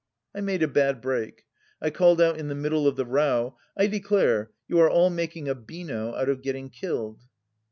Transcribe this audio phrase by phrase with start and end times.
[0.33, 1.45] I made a bad break.
[1.79, 5.47] I called out in the middle of the row:" I declare, you are all making
[5.47, 7.21] a beano out of getting killed."